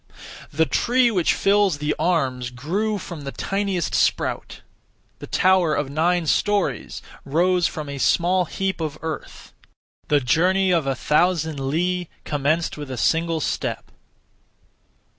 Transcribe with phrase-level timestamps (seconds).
[0.49, 4.61] The tree which fills the arms grew from the tiniest sprout;
[5.19, 9.53] the tower of nine storeys rose from a (small) heap of earth;
[10.07, 13.91] the journey of a thousand li commenced with a single step.